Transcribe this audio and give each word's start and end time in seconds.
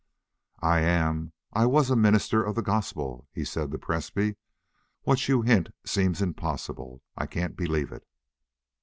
"I 0.63 0.79
am 0.79 1.31
I 1.53 1.67
was 1.67 1.91
a 1.91 1.95
minister 1.95 2.43
of 2.43 2.55
the 2.55 2.63
Gospel," 2.63 3.27
he 3.31 3.45
said 3.45 3.69
to 3.69 3.77
Presbrey. 3.77 4.35
"What 5.03 5.27
you 5.27 5.43
hint 5.43 5.69
seems 5.85 6.23
impossible. 6.23 7.03
I 7.15 7.27
can't 7.27 7.55
believe 7.55 7.91
it." 7.91 8.03